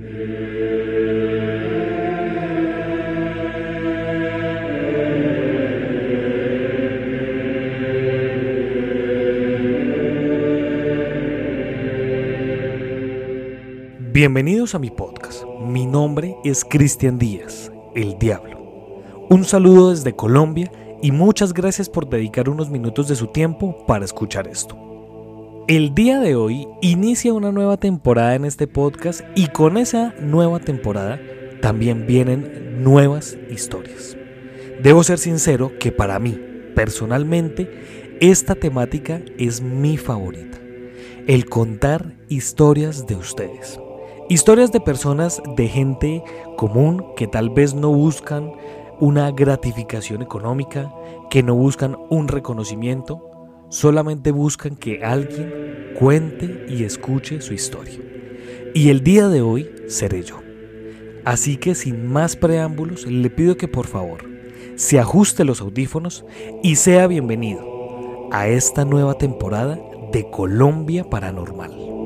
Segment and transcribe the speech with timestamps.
[0.00, 0.14] Bienvenidos
[14.74, 15.44] a mi podcast.
[15.66, 18.58] Mi nombre es Cristian Díaz, el Diablo.
[19.28, 20.72] Un saludo desde Colombia
[21.02, 24.79] y muchas gracias por dedicar unos minutos de su tiempo para escuchar esto.
[25.70, 30.58] El día de hoy inicia una nueva temporada en este podcast y con esa nueva
[30.58, 31.20] temporada
[31.62, 34.16] también vienen nuevas historias.
[34.82, 36.36] Debo ser sincero que para mí,
[36.74, 40.58] personalmente, esta temática es mi favorita.
[41.28, 43.78] El contar historias de ustedes.
[44.28, 46.24] Historias de personas, de gente
[46.56, 48.50] común que tal vez no buscan
[48.98, 50.92] una gratificación económica,
[51.30, 53.29] que no buscan un reconocimiento,
[53.70, 57.98] solamente buscan que alguien cuente y escuche su historia.
[58.74, 60.40] Y el día de hoy seré yo.
[61.24, 64.28] Así que sin más preámbulos, le pido que por favor
[64.76, 66.24] se ajuste los audífonos
[66.62, 69.78] y sea bienvenido a esta nueva temporada
[70.12, 71.99] de Colombia Paranormal.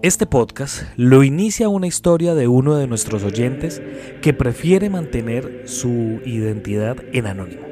[0.00, 3.82] Este podcast lo inicia una historia de uno de nuestros oyentes
[4.22, 7.62] que prefiere mantener su identidad en anónimo.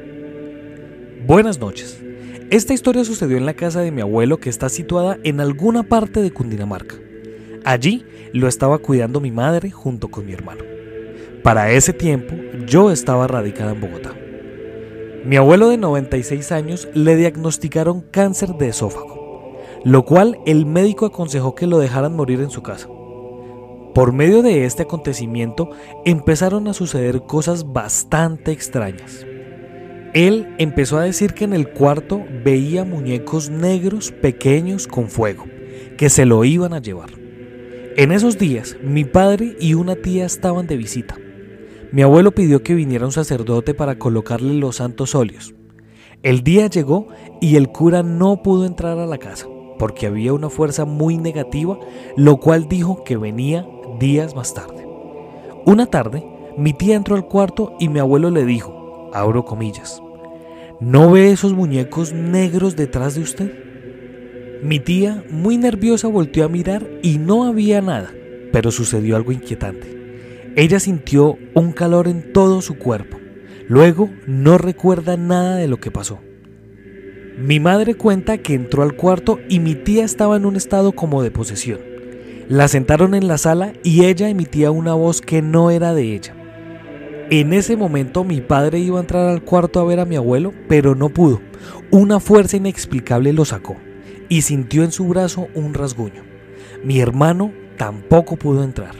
[1.24, 2.02] Buenas noches.
[2.50, 6.20] Esta historia sucedió en la casa de mi abuelo que está situada en alguna parte
[6.20, 6.96] de Cundinamarca.
[7.64, 10.64] Allí lo estaba cuidando mi madre junto con mi hermano.
[11.44, 12.34] Para ese tiempo
[12.66, 14.16] yo estaba radicada en Bogotá.
[15.24, 19.15] Mi abuelo de 96 años le diagnosticaron cáncer de esófago
[19.86, 22.88] lo cual el médico aconsejó que lo dejaran morir en su casa.
[23.94, 25.70] Por medio de este acontecimiento
[26.04, 29.24] empezaron a suceder cosas bastante extrañas.
[30.12, 35.44] Él empezó a decir que en el cuarto veía muñecos negros pequeños con fuego,
[35.96, 37.10] que se lo iban a llevar.
[37.96, 41.16] En esos días, mi padre y una tía estaban de visita.
[41.92, 45.54] Mi abuelo pidió que viniera un sacerdote para colocarle los santos óleos.
[46.24, 47.06] El día llegó
[47.40, 49.46] y el cura no pudo entrar a la casa
[49.78, 51.78] porque había una fuerza muy negativa,
[52.16, 53.66] lo cual dijo que venía
[53.98, 54.86] días más tarde.
[55.64, 56.24] Una tarde,
[56.56, 60.02] mi tía entró al cuarto y mi abuelo le dijo, abro comillas,
[60.80, 63.52] ¿no ve esos muñecos negros detrás de usted?
[64.62, 68.12] Mi tía, muy nerviosa, volteó a mirar y no había nada,
[68.52, 69.96] pero sucedió algo inquietante.
[70.56, 73.18] Ella sintió un calor en todo su cuerpo.
[73.68, 76.20] Luego no recuerda nada de lo que pasó.
[77.36, 81.22] Mi madre cuenta que entró al cuarto y mi tía estaba en un estado como
[81.22, 81.80] de posesión.
[82.48, 86.34] La sentaron en la sala y ella emitía una voz que no era de ella.
[87.28, 90.54] En ese momento mi padre iba a entrar al cuarto a ver a mi abuelo,
[90.66, 91.42] pero no pudo.
[91.90, 93.76] Una fuerza inexplicable lo sacó
[94.30, 96.22] y sintió en su brazo un rasguño.
[96.84, 98.94] Mi hermano tampoco pudo entrar.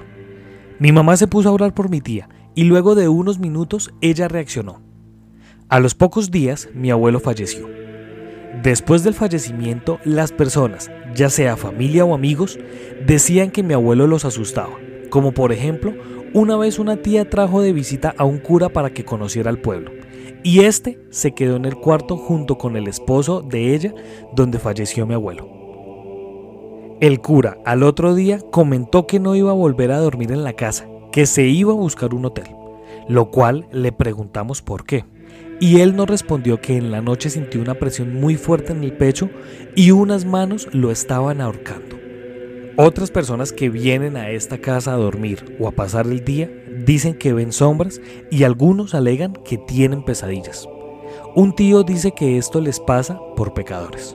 [0.79, 4.29] Mi mamá se puso a orar por mi tía y luego de unos minutos ella
[4.29, 4.83] reaccionó.
[5.71, 7.86] A los pocos días mi abuelo falleció.
[8.63, 12.59] Después del fallecimiento, las personas, ya sea familia o amigos,
[13.07, 14.75] decían que mi abuelo los asustaba,
[15.11, 15.93] como por ejemplo,
[16.33, 19.93] una vez una tía trajo de visita a un cura para que conociera al pueblo,
[20.43, 23.95] y este se quedó en el cuarto junto con el esposo de ella
[24.35, 25.49] donde falleció mi abuelo.
[27.01, 30.55] El cura al otro día comentó que no iba a volver a dormir en la
[30.55, 32.47] casa, que se iba a buscar un hotel,
[33.07, 35.05] lo cual le preguntamos por qué
[35.61, 38.93] y él nos respondió que en la noche sintió una presión muy fuerte en el
[38.93, 39.31] pecho
[39.75, 41.97] y unas manos lo estaban ahorcando.
[42.77, 46.51] Otras personas que vienen a esta casa a dormir o a pasar el día
[46.85, 50.69] dicen que ven sombras y algunos alegan que tienen pesadillas.
[51.35, 54.15] Un tío dice que esto les pasa por pecadores.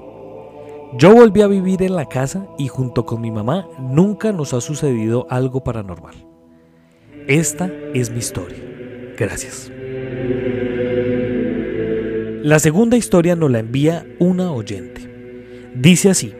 [0.97, 4.61] Yo volví a vivir en la casa y junto con mi mamá nunca nos ha
[4.61, 6.15] sucedido algo paranormal.
[7.27, 8.57] Esta es mi historia.
[9.17, 9.71] Gracias.
[12.43, 15.69] La segunda historia nos la envía una oyente.
[15.75, 16.33] Dice así,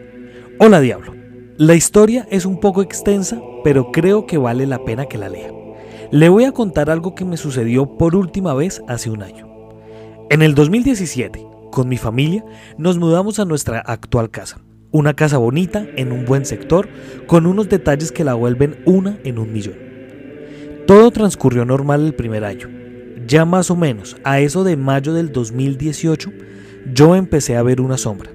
[0.58, 1.14] Hola Diablo,
[1.58, 5.52] la historia es un poco extensa, pero creo que vale la pena que la lea.
[6.10, 9.48] Le voy a contar algo que me sucedió por última vez hace un año.
[10.32, 12.44] En el 2017, con mi familia,
[12.80, 14.60] nos mudamos a nuestra actual casa.
[14.90, 16.90] Una casa bonita, en un buen sector,
[17.28, 19.78] con unos detalles que la vuelven una en un millón.
[20.88, 22.81] Todo transcurrió normal el primer año
[23.32, 26.34] ya más o menos a eso de mayo del 2018,
[26.94, 28.30] yo empecé a ver una sombra.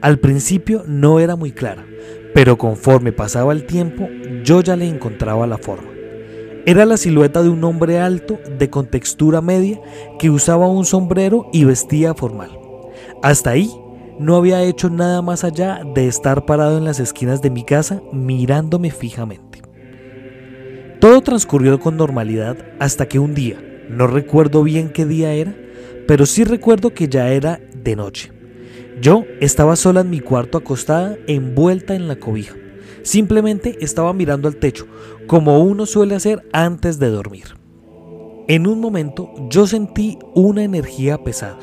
[0.00, 1.84] Al principio no era muy clara,
[2.32, 4.08] pero conforme pasaba el tiempo,
[4.42, 5.90] yo ya le encontraba la forma.
[6.64, 9.78] Era la silueta de un hombre alto, de contextura media,
[10.18, 12.58] que usaba un sombrero y vestía formal.
[13.22, 13.70] Hasta ahí
[14.18, 18.00] no había hecho nada más allá de estar parado en las esquinas de mi casa
[18.10, 19.60] mirándome fijamente.
[20.98, 23.58] Todo transcurrió con normalidad hasta que un día,
[23.88, 25.54] no recuerdo bien qué día era,
[26.06, 28.32] pero sí recuerdo que ya era de noche.
[29.00, 32.54] Yo estaba sola en mi cuarto acostada, envuelta en la cobija.
[33.02, 34.86] Simplemente estaba mirando al techo,
[35.26, 37.56] como uno suele hacer antes de dormir.
[38.46, 41.58] En un momento yo sentí una energía pesada.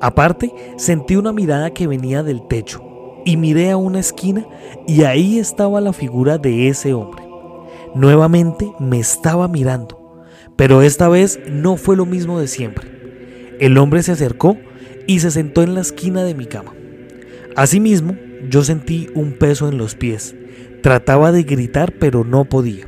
[0.00, 2.82] Aparte, sentí una mirada que venía del techo
[3.24, 4.46] y miré a una esquina
[4.86, 7.24] y ahí estaba la figura de ese hombre.
[7.94, 10.03] Nuevamente me estaba mirando,
[10.56, 12.88] pero esta vez no fue lo mismo de siempre.
[13.60, 14.58] El hombre se acercó
[15.06, 16.72] y se sentó en la esquina de mi cama.
[17.56, 18.16] Asimismo,
[18.48, 20.34] yo sentí un peso en los pies.
[20.82, 22.86] Trataba de gritar, pero no podía.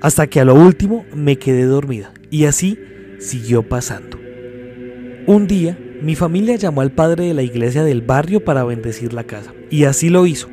[0.00, 2.78] Hasta que a lo último me quedé dormida y así
[3.18, 4.18] siguió pasando.
[5.26, 9.24] Un día mi familia llamó al padre de la iglesia del barrio para bendecir la
[9.24, 10.48] casa, y así lo hizo.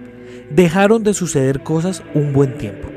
[0.50, 2.89] Dejaron de suceder cosas un buen tiempo.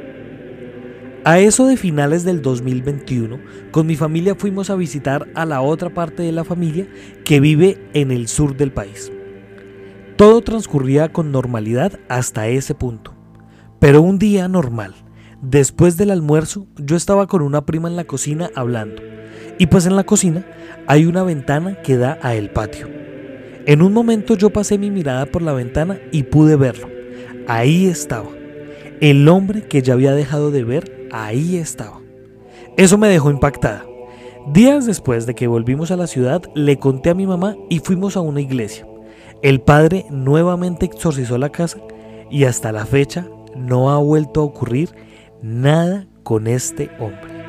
[1.23, 3.39] A eso de finales del 2021,
[3.73, 6.89] con mi familia fuimos a visitar a la otra parte de la familia
[7.27, 9.13] que vive en el sur del país.
[10.17, 13.15] Todo transcurría con normalidad hasta ese punto.
[13.79, 14.95] Pero un día normal,
[15.43, 19.03] después del almuerzo, yo estaba con una prima en la cocina hablando.
[19.59, 20.47] Y pues en la cocina
[20.87, 22.89] hay una ventana que da a el patio.
[23.67, 26.89] En un momento yo pasé mi mirada por la ventana y pude verlo.
[27.47, 28.31] Ahí estaba.
[29.03, 32.01] El hombre que ya había dejado de ver, ahí estaba.
[32.77, 33.85] Eso me dejó impactada.
[34.53, 38.17] Días después de que volvimos a la ciudad, le conté a mi mamá y fuimos
[38.17, 38.87] a una iglesia.
[39.43, 41.79] El padre nuevamente exorcizó la casa
[42.31, 44.91] y hasta la fecha no ha vuelto a ocurrir
[45.43, 47.41] nada con este hombre.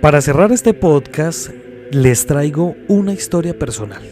[0.00, 1.50] Para cerrar este podcast,
[1.90, 4.02] les traigo una historia personal.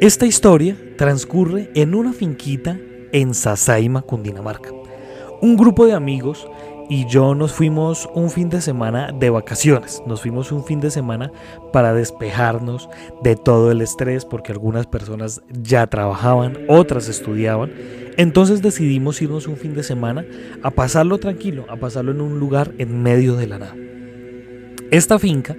[0.00, 2.78] Esta historia transcurre en una finquita
[3.12, 4.70] en Sasaima, Cundinamarca.
[5.40, 6.46] Un grupo de amigos
[6.90, 10.02] y yo nos fuimos un fin de semana de vacaciones.
[10.06, 11.30] Nos fuimos un fin de semana
[11.72, 12.88] para despejarnos
[13.22, 17.72] de todo el estrés porque algunas personas ya trabajaban, otras estudiaban.
[18.16, 20.24] Entonces decidimos irnos un fin de semana
[20.64, 23.76] a pasarlo tranquilo, a pasarlo en un lugar en medio de la nada.
[24.90, 25.56] Esta finca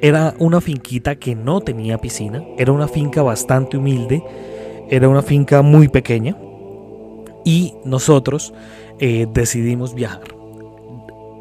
[0.00, 4.22] era una finquita que no tenía piscina, era una finca bastante humilde,
[4.88, 6.34] era una finca muy pequeña
[7.44, 8.52] y nosotros
[8.98, 10.22] eh, decidimos viajar.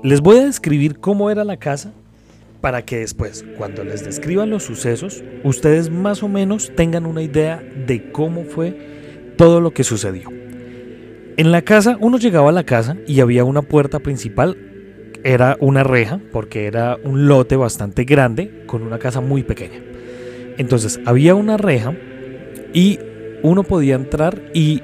[0.04, 1.92] Les voy a describir cómo era la casa
[2.60, 7.64] para que después, cuando les describan los sucesos, ustedes más o menos tengan una idea
[7.88, 10.30] de cómo fue todo lo que sucedió.
[11.38, 14.58] En la casa, uno llegaba a la casa y había una puerta principal
[15.24, 19.80] era una reja, porque era un lote bastante grande con una casa muy pequeña.
[20.58, 21.94] Entonces había una reja
[22.74, 23.00] y
[23.44, 24.82] uno podía entrar y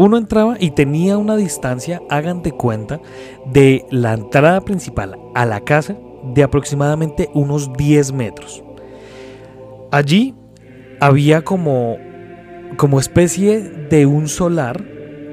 [0.00, 3.02] uno entraba y tenía una distancia, hagan cuenta,
[3.52, 5.94] de la entrada principal a la casa
[6.34, 8.64] de aproximadamente unos 10 metros.
[9.92, 10.34] Allí
[11.00, 11.98] había como,
[12.78, 14.82] como especie de un solar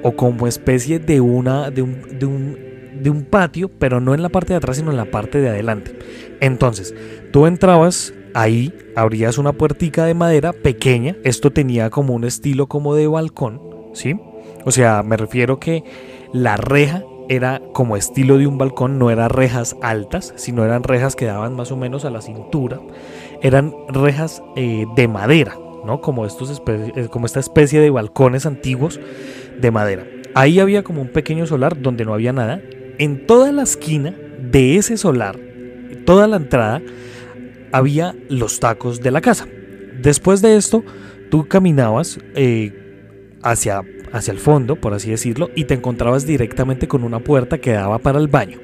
[0.03, 2.67] o como especie de, una, de, un, de un
[3.01, 5.47] de un patio, pero no en la parte de atrás, sino en la parte de
[5.47, 5.97] adelante.
[6.41, 6.93] Entonces,
[7.31, 12.95] tú entrabas ahí, abrías una puertica de madera pequeña, esto tenía como un estilo como
[12.95, 13.61] de balcón,
[13.93, 14.15] ¿sí?
[14.65, 15.83] O sea, me refiero que
[16.33, 21.15] la reja era como estilo de un balcón, no eran rejas altas, sino eran rejas
[21.15, 22.79] que daban más o menos a la cintura.
[23.41, 26.01] Eran rejas eh, de madera, ¿no?
[26.01, 28.99] Como, estos eh, como esta especie de balcones antiguos
[29.59, 30.05] de madera.
[30.35, 32.61] Ahí había como un pequeño solar donde no había nada
[32.99, 35.39] en toda la esquina de ese solar,
[36.05, 36.81] toda la entrada,
[37.71, 39.47] había los tacos de la casa.
[40.01, 40.83] Después de esto,
[41.29, 42.86] tú caminabas eh,
[43.43, 47.71] hacia, hacia el fondo, por así decirlo, y te encontrabas directamente con una puerta que
[47.71, 48.59] daba para el baño.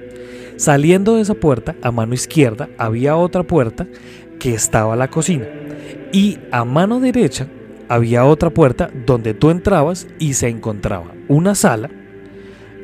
[0.57, 3.87] Saliendo de esa puerta, a mano izquierda, había otra puerta
[4.39, 5.45] que estaba la cocina.
[6.11, 7.47] Y a mano derecha
[7.89, 11.89] había otra puerta donde tú entrabas y se encontraba una sala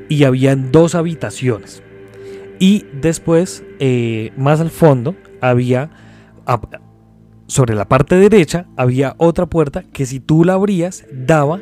[0.08, 1.84] y habían dos habitaciones.
[2.60, 5.91] Y después, eh, más al fondo, había,
[7.50, 11.60] sobre la parte derecha, había otra puerta que si tú la abrías, daba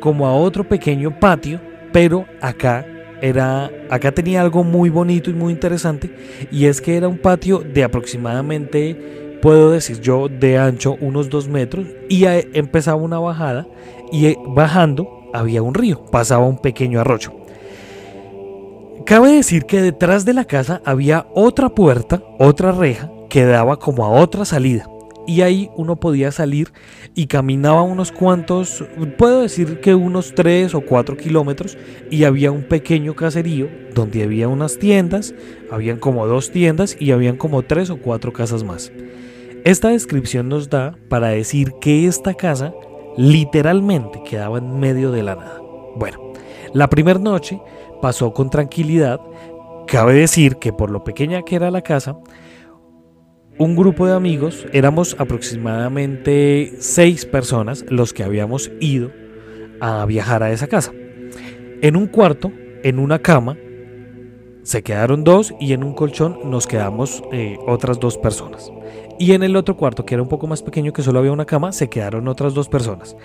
[0.00, 1.60] como a otro pequeño patio,
[1.92, 2.86] pero acá
[3.20, 6.14] era, acá tenía algo muy bonito y muy interesante,
[6.52, 11.48] y es que era un patio de aproximadamente, puedo decir yo, de ancho unos dos
[11.48, 13.66] metros, y empezaba una bajada,
[14.12, 17.32] y eh, bajando había un río, pasaba un pequeño arroyo.
[19.04, 24.04] Cabe decir que detrás de la casa había otra puerta, otra reja, que daba como
[24.04, 24.88] a otra salida.
[25.26, 26.72] Y ahí uno podía salir
[27.14, 28.84] y caminaba unos cuantos,
[29.16, 31.78] puedo decir que unos 3 o 4 kilómetros
[32.10, 35.34] y había un pequeño caserío donde había unas tiendas,
[35.70, 38.92] habían como dos tiendas y habían como 3 o 4 casas más.
[39.64, 42.74] Esta descripción nos da para decir que esta casa
[43.16, 45.60] literalmente quedaba en medio de la nada.
[45.96, 46.18] Bueno,
[46.74, 47.60] la primera noche
[48.02, 49.20] pasó con tranquilidad,
[49.86, 52.18] cabe decir que por lo pequeña que era la casa,
[53.58, 59.12] un grupo de amigos, éramos aproximadamente seis personas los que habíamos ido
[59.80, 60.92] a viajar a esa casa.
[61.80, 62.50] En un cuarto,
[62.82, 63.56] en una cama,
[64.62, 68.72] se quedaron dos y en un colchón nos quedamos eh, otras dos personas.
[69.18, 71.44] Y en el otro cuarto, que era un poco más pequeño, que solo había una
[71.44, 73.16] cama, se quedaron otras dos personas.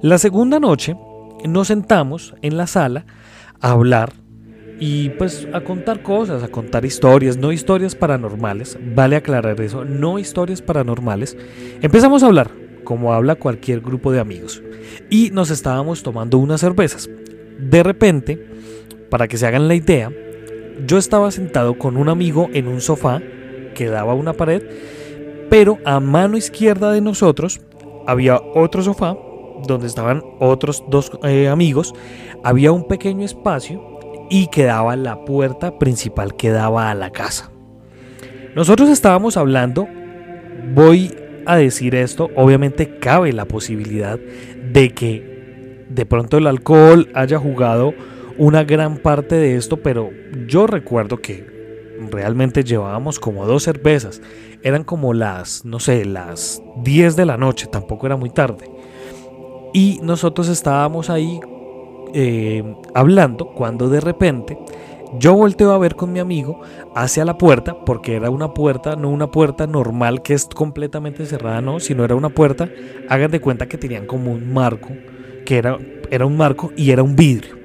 [0.00, 0.96] La segunda noche
[1.44, 3.04] nos sentamos en la sala
[3.60, 4.12] a hablar
[4.84, 10.18] y pues a contar cosas, a contar historias, no historias paranormales, vale aclarar eso, no
[10.18, 11.36] historias paranormales.
[11.82, 12.50] Empezamos a hablar,
[12.82, 14.60] como habla cualquier grupo de amigos,
[15.08, 17.08] y nos estábamos tomando unas cervezas.
[17.60, 18.44] De repente,
[19.08, 20.10] para que se hagan la idea,
[20.84, 23.22] yo estaba sentado con un amigo en un sofá
[23.76, 24.64] que daba una pared,
[25.48, 27.60] pero a mano izquierda de nosotros
[28.08, 29.16] había otro sofá
[29.64, 31.94] donde estaban otros dos eh, amigos,
[32.42, 33.91] había un pequeño espacio
[34.32, 37.50] y quedaba la puerta principal que daba a la casa.
[38.56, 39.86] Nosotros estábamos hablando,
[40.74, 47.38] voy a decir esto, obviamente cabe la posibilidad de que de pronto el alcohol haya
[47.38, 47.92] jugado
[48.38, 50.08] una gran parte de esto, pero
[50.46, 51.46] yo recuerdo que
[52.10, 54.22] realmente llevábamos como dos cervezas,
[54.62, 58.64] eran como las, no sé, las 10 de la noche, tampoco era muy tarde.
[59.74, 61.38] Y nosotros estábamos ahí
[62.14, 64.58] eh, hablando cuando de repente
[65.18, 66.60] yo volteo a ver con mi amigo
[66.94, 71.60] hacia la puerta, porque era una puerta, no una puerta normal que es completamente cerrada,
[71.60, 72.70] no, sino era una puerta,
[73.08, 74.88] hagan de cuenta que tenían como un marco,
[75.44, 75.78] que era,
[76.10, 77.56] era un marco y era un vidrio.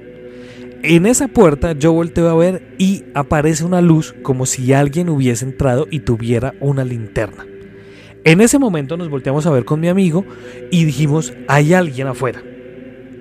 [0.82, 5.44] En esa puerta yo volteo a ver y aparece una luz como si alguien hubiese
[5.44, 7.46] entrado y tuviera una linterna.
[8.24, 10.24] En ese momento nos volteamos a ver con mi amigo
[10.70, 12.42] y dijimos, hay alguien afuera.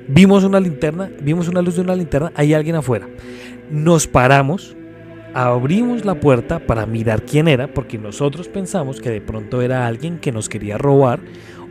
[0.08, 3.08] Vimos una linterna, vimos una luz de una linterna, hay alguien afuera.
[3.70, 4.76] Nos paramos,
[5.34, 10.20] abrimos la puerta para mirar quién era, porque nosotros pensamos que de pronto era alguien
[10.20, 11.20] que nos quería robar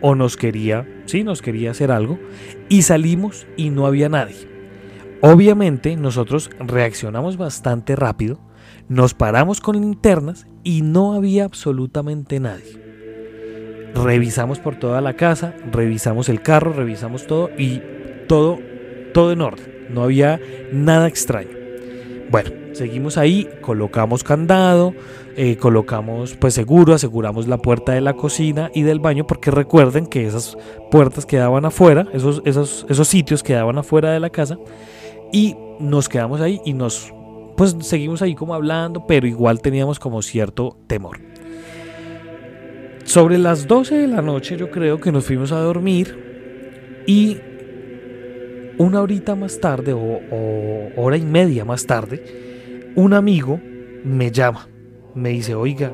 [0.02, 2.18] o nos quería, sí, nos quería hacer algo,
[2.68, 4.48] y salimos y no había nadie.
[5.22, 8.38] Obviamente nosotros reaccionamos bastante rápido,
[8.88, 12.84] nos paramos con linternas y no había absolutamente nadie.
[13.94, 17.80] Revisamos por toda la casa, revisamos el carro, revisamos todo y
[18.26, 18.58] todo,
[19.12, 20.40] todo en orden, no había
[20.72, 21.50] nada extraño.
[22.30, 24.94] Bueno, seguimos ahí, colocamos candado,
[25.36, 30.06] eh, colocamos pues seguro, aseguramos la puerta de la cocina y del baño, porque recuerden
[30.06, 30.56] que esas
[30.90, 34.58] puertas quedaban afuera, esos, esos, esos sitios quedaban afuera de la casa,
[35.32, 37.12] y nos quedamos ahí y nos
[37.56, 41.18] pues seguimos ahí como hablando, pero igual teníamos como cierto temor.
[43.04, 47.38] Sobre las 12 de la noche yo creo que nos fuimos a dormir y
[48.78, 50.20] una horita más tarde o,
[50.96, 53.60] hora y media más tarde, un amigo
[54.04, 54.68] me llama,
[55.14, 55.92] me dice, oiga,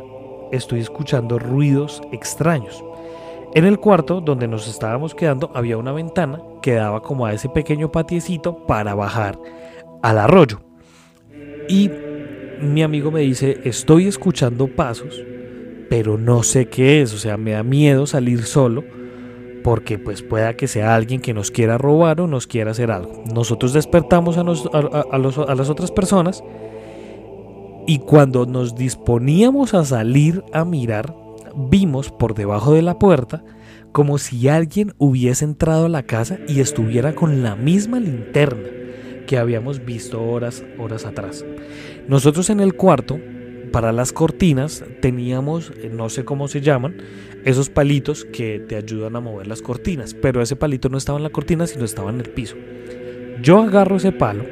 [0.52, 2.84] estoy escuchando ruidos extraños.
[3.54, 7.48] En el cuarto donde nos estábamos quedando había una ventana que daba como a ese
[7.48, 9.38] pequeño patiecito para bajar
[10.02, 10.60] al arroyo.
[11.68, 11.90] Y
[12.60, 15.22] mi amigo me dice, estoy escuchando pasos,
[15.90, 18.84] pero no sé qué es, o sea, me da miedo salir solo
[19.62, 23.22] porque pues pueda que sea alguien que nos quiera robar o nos quiera hacer algo.
[23.34, 26.42] Nosotros despertamos a, a, las otras personas
[27.86, 31.14] y cuando nos disponíamos a salir a mirar,
[31.56, 33.44] vimos por debajo de la puerta
[33.92, 38.68] como si alguien hubiese entrado a la casa y estuviera con la misma linterna
[39.26, 41.44] que habíamos visto horas, horas atrás.
[42.08, 43.18] Nosotros en el cuarto
[43.72, 46.98] para las cortinas teníamos, eh, no sé cómo se llaman,
[47.44, 51.24] esos palitos que te ayudan a mover las cortinas, pero ese palito no estaba en
[51.24, 52.56] la cortina, sino estaba en el piso.
[53.42, 54.44] Yo agarro ese palo,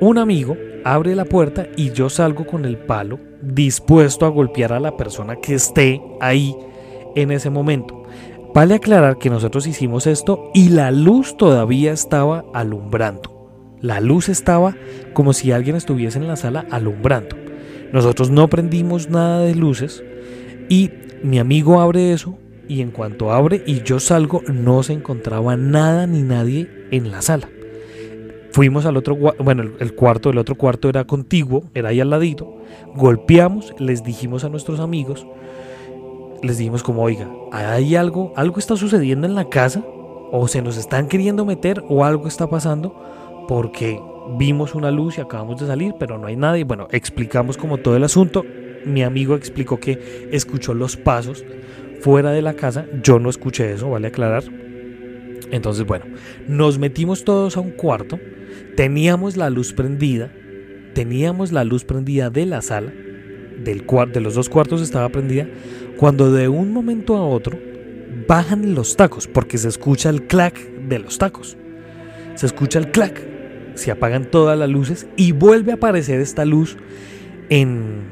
[0.00, 4.80] un amigo abre la puerta y yo salgo con el palo dispuesto a golpear a
[4.80, 6.54] la persona que esté ahí
[7.14, 8.02] en ese momento.
[8.54, 13.50] Vale aclarar que nosotros hicimos esto y la luz todavía estaba alumbrando.
[13.80, 14.74] La luz estaba
[15.12, 17.35] como si alguien estuviese en la sala alumbrando.
[17.96, 20.04] Nosotros no prendimos nada de luces
[20.68, 20.90] y
[21.22, 22.36] mi amigo abre eso
[22.68, 27.22] y en cuanto abre y yo salgo no se encontraba nada ni nadie en la
[27.22, 27.48] sala.
[28.52, 32.58] Fuimos al otro, bueno, el cuarto, el otro cuarto era contiguo, era ahí al ladito.
[32.94, 35.26] Golpeamos, les dijimos a nuestros amigos,
[36.42, 39.82] les dijimos como, oiga, ¿hay algo, algo está sucediendo en la casa?
[40.32, 42.94] ¿O se nos están queriendo meter o algo está pasando?
[43.48, 43.98] Porque
[44.38, 46.64] vimos una luz y acabamos de salir, pero no hay nadie.
[46.64, 48.44] Bueno, explicamos como todo el asunto.
[48.84, 51.44] Mi amigo explicó que escuchó los pasos
[52.00, 52.86] fuera de la casa.
[53.02, 54.44] Yo no escuché eso, vale aclarar.
[55.50, 56.06] Entonces, bueno,
[56.48, 58.18] nos metimos todos a un cuarto.
[58.76, 60.30] Teníamos la luz prendida.
[60.94, 62.92] Teníamos la luz prendida de la sala.
[63.58, 65.48] Del de los dos cuartos estaba prendida.
[65.96, 67.58] Cuando de un momento a otro
[68.28, 71.56] bajan los tacos, porque se escucha el clac de los tacos.
[72.34, 73.35] Se escucha el clac.
[73.76, 76.76] Se apagan todas las luces y vuelve a aparecer esta luz
[77.48, 78.02] en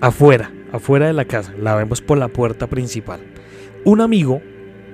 [0.00, 1.54] afuera, afuera de la casa.
[1.58, 3.20] La vemos por la puerta principal.
[3.84, 4.42] Un amigo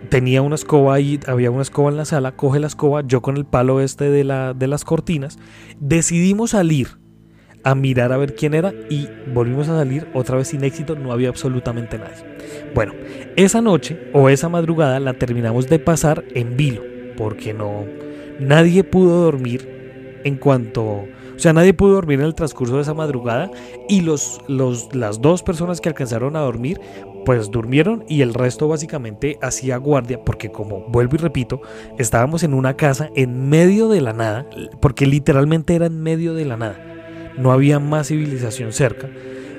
[0.09, 3.37] tenía una escoba ahí, había una escoba en la sala, coge la escoba, yo con
[3.37, 5.39] el palo este de, la, de las cortinas,
[5.81, 6.89] decidimos salir
[7.65, 11.13] a mirar a ver quién era y volvimos a salir otra vez sin éxito, no
[11.13, 12.25] había absolutamente nadie.
[12.75, 12.93] Bueno,
[13.35, 16.83] esa noche o esa madrugada la terminamos de pasar en vilo,
[17.17, 17.85] porque no
[18.39, 19.76] nadie pudo dormir
[20.27, 23.49] en cuanto, o sea, nadie pudo dormir en el transcurso de esa madrugada
[23.89, 26.81] y los, los las dos personas que alcanzaron a dormir
[27.25, 31.61] pues durmieron y el resto básicamente hacía guardia porque como vuelvo y repito,
[31.97, 34.47] estábamos en una casa en medio de la nada,
[34.81, 36.77] porque literalmente era en medio de la nada,
[37.39, 39.09] no había más civilización cerca.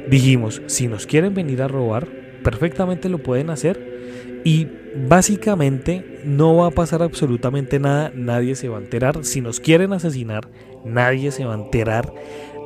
[0.10, 2.10] Dijimos, si nos quieren venir a robar,
[2.44, 4.66] perfectamente lo pueden hacer y
[5.10, 9.92] básicamente no va a pasar absolutamente nada, nadie se va a enterar, si nos quieren
[9.92, 10.48] asesinar,
[10.86, 12.14] nadie se va a enterar,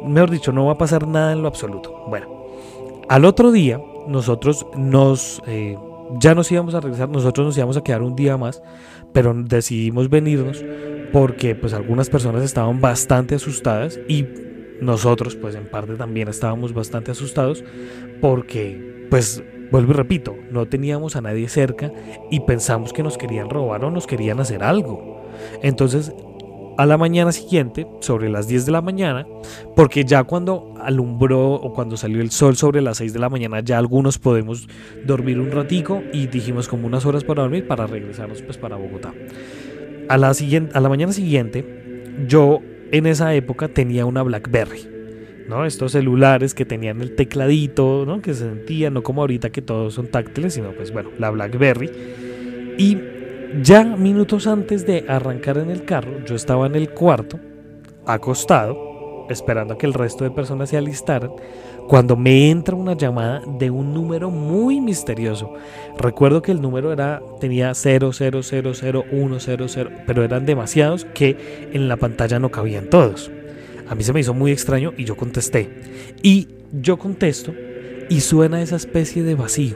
[0.05, 2.05] mejor dicho, no va a pasar nada en lo absoluto.
[2.07, 2.27] Bueno,
[3.09, 5.75] al otro día nosotros nos eh,
[6.19, 8.61] ya nos íbamos a regresar, nosotros nos íbamos a quedar un día más,
[9.11, 10.63] pero decidimos venirnos
[11.11, 14.23] porque pues algunas personas estaban bastante asustadas y
[14.81, 17.63] nosotros pues en parte también estábamos bastante asustados
[18.21, 21.91] porque pues vuelvo y repito, no teníamos a nadie cerca
[22.29, 25.21] y pensamos que nos querían robar o nos querían hacer algo.
[25.63, 26.13] Entonces
[26.77, 29.27] a la mañana siguiente, sobre las 10 de la mañana,
[29.75, 33.59] porque ya cuando alumbró o cuando salió el sol sobre las 6 de la mañana,
[33.59, 34.67] ya algunos podemos
[35.05, 39.13] dormir un ratico y dijimos como unas horas para dormir para regresarnos pues para Bogotá.
[40.09, 44.90] A la, siguiente, a la mañana siguiente, yo en esa época tenía una BlackBerry.
[45.47, 45.65] ¿No?
[45.65, 48.21] Estos celulares que tenían el tecladito, ¿no?
[48.21, 51.89] Que se sentían, no como ahorita que todos son táctiles, sino pues bueno, la BlackBerry.
[52.77, 52.97] Y
[53.61, 57.39] ya minutos antes de arrancar en el carro, yo estaba en el cuarto,
[58.05, 61.31] acostado, esperando a que el resto de personas se alistaran,
[61.87, 65.53] cuando me entra una llamada de un número muy misterioso.
[65.97, 72.51] Recuerdo que el número era tenía 0000100, pero eran demasiados que en la pantalla no
[72.51, 73.29] cabían todos.
[73.91, 75.69] A mí se me hizo muy extraño y yo contesté.
[76.23, 77.53] Y yo contesto
[78.09, 79.75] y suena esa especie de vacío.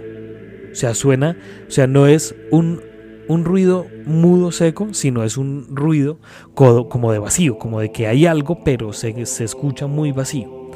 [0.72, 2.82] O sea, suena, o sea, no es un
[3.28, 6.20] un ruido mudo seco, sino es un ruido
[6.54, 10.70] como de vacío, como de que hay algo, pero se, se escucha muy vacío.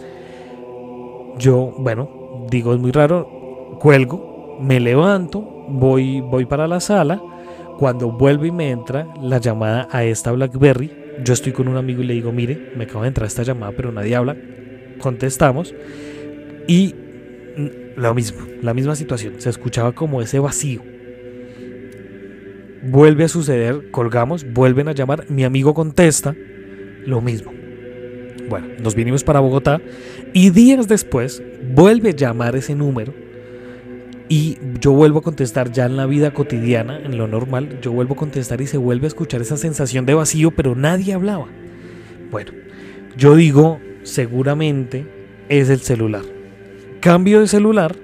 [1.37, 7.21] Yo, bueno, digo, es muy raro, cuelgo, me levanto, voy, voy para la sala,
[7.77, 10.91] cuando vuelve y me entra la llamada a esta BlackBerry,
[11.23, 13.71] yo estoy con un amigo y le digo, mire, me acaba de entrar esta llamada,
[13.75, 14.37] pero nadie habla,
[14.99, 15.73] contestamos
[16.67, 16.95] y
[17.95, 20.81] lo mismo, la misma situación, se escuchaba como ese vacío.
[22.81, 26.35] Vuelve a suceder, colgamos, vuelven a llamar, mi amigo contesta,
[27.05, 27.51] lo mismo.
[28.47, 29.81] Bueno, nos vinimos para Bogotá
[30.33, 33.13] y días después vuelve a llamar ese número
[34.29, 38.13] y yo vuelvo a contestar ya en la vida cotidiana, en lo normal, yo vuelvo
[38.13, 41.47] a contestar y se vuelve a escuchar esa sensación de vacío, pero nadie hablaba.
[42.29, 42.51] Bueno,
[43.17, 45.07] yo digo, seguramente
[45.49, 46.21] es el celular.
[47.01, 47.95] Cambio de celular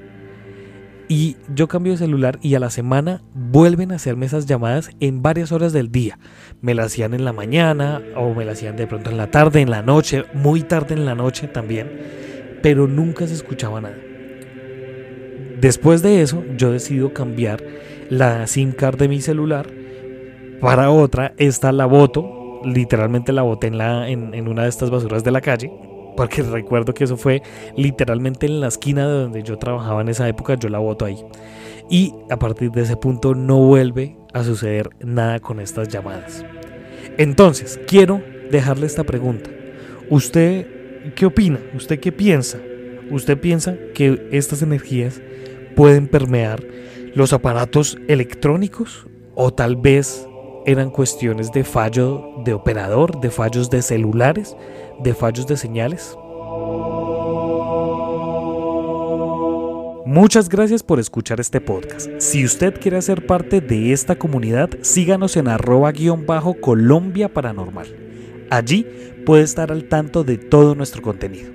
[1.07, 5.21] y yo cambio de celular y a la semana vuelven a hacerme esas llamadas en
[5.21, 6.17] varias horas del día.
[6.59, 9.61] Me las hacían en la mañana o me las hacían de pronto en la tarde,
[9.61, 11.91] en la noche, muy tarde en la noche también,
[12.63, 14.14] pero nunca se escuchaba nada.
[15.65, 17.63] Después de eso, yo decido cambiar
[18.11, 19.65] la SIM card de mi celular
[20.61, 21.33] para otra.
[21.37, 25.31] Esta la boto, literalmente la boté en, la, en, en una de estas basuras de
[25.31, 25.71] la calle
[26.15, 27.41] porque recuerdo que eso fue
[27.75, 31.17] literalmente en la esquina de donde yo trabajaba en esa época, yo la voto ahí.
[31.89, 36.45] Y a partir de ese punto no vuelve a suceder nada con estas llamadas.
[37.17, 39.49] Entonces, quiero dejarle esta pregunta.
[40.11, 40.67] ¿Usted
[41.15, 41.59] qué opina?
[41.73, 42.59] ¿Usted qué piensa?
[43.09, 45.23] ¿Usted piensa que estas energías
[45.75, 46.63] pueden permear
[47.13, 50.27] los aparatos electrónicos o tal vez
[50.65, 54.55] eran cuestiones de fallo de operador, de fallos de celulares,
[55.03, 56.17] de fallos de señales.
[60.05, 62.09] Muchas gracias por escuchar este podcast.
[62.19, 67.87] Si usted quiere hacer parte de esta comunidad, síganos en arroba guion bajo Colombia Paranormal.
[68.49, 68.85] Allí
[69.25, 71.54] puede estar al tanto de todo nuestro contenido.